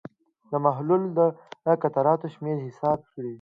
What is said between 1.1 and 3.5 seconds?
د قطراتو شمېر حساب کړئ.